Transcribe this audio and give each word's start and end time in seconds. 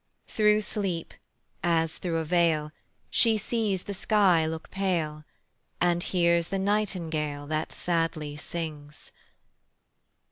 Through 0.27 0.61
sleep, 0.61 1.13
as 1.63 1.99
through 1.99 2.17
a 2.17 2.25
veil, 2.25 2.71
She 3.11 3.37
sees 3.37 3.83
the 3.83 3.93
sky 3.93 4.47
look 4.47 4.71
pale, 4.71 5.25
And 5.79 6.01
hears 6.01 6.47
the 6.47 6.57
nightingale 6.57 7.45
That 7.45 7.71
sadly 7.71 8.35
sings. 8.35 9.11